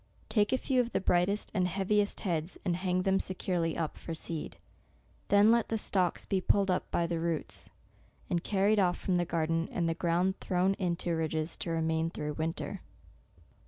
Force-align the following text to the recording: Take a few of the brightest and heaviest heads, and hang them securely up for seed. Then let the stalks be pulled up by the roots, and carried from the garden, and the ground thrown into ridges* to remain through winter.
Take 0.29 0.51
a 0.51 0.57
few 0.57 0.81
of 0.81 0.93
the 0.93 0.99
brightest 0.99 1.51
and 1.53 1.67
heaviest 1.67 2.21
heads, 2.21 2.57
and 2.65 2.75
hang 2.75 3.03
them 3.03 3.19
securely 3.19 3.77
up 3.77 3.97
for 3.99 4.15
seed. 4.15 4.57
Then 5.27 5.51
let 5.51 5.69
the 5.69 5.77
stalks 5.77 6.25
be 6.25 6.41
pulled 6.41 6.71
up 6.71 6.89
by 6.89 7.05
the 7.05 7.19
roots, 7.19 7.69
and 8.27 8.43
carried 8.43 8.79
from 8.95 9.17
the 9.17 9.25
garden, 9.25 9.69
and 9.71 9.87
the 9.87 9.93
ground 9.93 10.39
thrown 10.39 10.73
into 10.79 11.15
ridges* 11.15 11.55
to 11.57 11.69
remain 11.69 12.09
through 12.09 12.33
winter. 12.33 12.81